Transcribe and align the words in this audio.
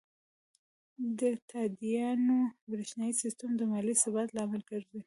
د 1.19 1.21
تادیاتو 1.51 2.37
بریښنایی 2.71 3.13
سیستم 3.23 3.49
د 3.55 3.61
مالي 3.71 3.95
ثبات 4.03 4.29
لامل 4.37 4.61
ګرځي. 4.71 4.99